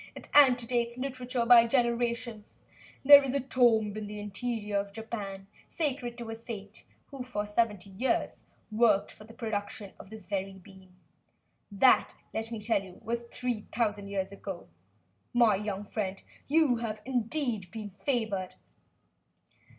It 0.15 0.29
antedates 0.33 0.97
literature 0.97 1.45
by 1.45 1.67
generations. 1.67 2.63
There 3.05 3.21
is 3.23 3.35
a 3.35 3.39
tomb 3.39 3.95
in 3.95 4.07
the 4.07 4.19
interior 4.19 4.77
of 4.79 4.93
Japan, 4.93 5.45
sacred 5.67 6.17
to 6.17 6.31
a 6.31 6.35
saint 6.35 6.85
who 7.11 7.21
for 7.21 7.45
seventy 7.45 7.91
years 7.91 8.41
worked 8.71 9.11
for 9.11 9.25
the 9.25 9.33
production 9.35 9.93
of 9.99 10.09
this 10.09 10.25
very 10.25 10.53
bean. 10.53 10.95
That, 11.71 12.15
let 12.33 12.49
me 12.51 12.59
tell 12.59 12.81
you, 12.81 12.99
was 13.03 13.21
three 13.31 13.67
thousand 13.71 14.07
years 14.07 14.31
ago. 14.31 14.67
My 15.35 15.55
young 15.55 15.85
friend, 15.85 16.19
you 16.47 16.77
have 16.77 17.03
indeed 17.05 17.69
been 17.69 17.91
favored!" 17.91 18.55